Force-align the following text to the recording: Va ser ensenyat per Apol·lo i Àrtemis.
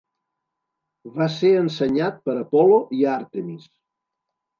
Va 1.17 1.27
ser 1.33 1.51
ensenyat 1.57 2.17
per 2.29 2.35
Apol·lo 2.45 2.79
i 3.01 3.03
Àrtemis. 3.17 3.69